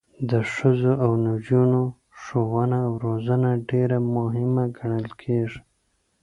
د 0.29 0.31
ښځو 0.53 0.91
او 1.05 1.11
نجونو 1.27 1.81
ښوونه 2.21 2.77
او 2.87 2.93
روزنه 3.05 3.51
ډیره 3.69 3.97
مهمه 4.15 4.63
ګڼل 4.77 5.07
کیږي. 5.21 5.59